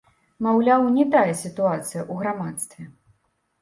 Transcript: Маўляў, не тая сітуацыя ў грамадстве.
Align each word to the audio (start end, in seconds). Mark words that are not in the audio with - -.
Маўляў, 0.47 0.85
не 0.95 1.05
тая 1.17 1.33
сітуацыя 1.43 2.01
ў 2.11 2.13
грамадстве. 2.25 2.93